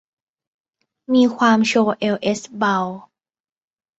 [1.13, 2.77] มีความโชว์เอวเอสเบา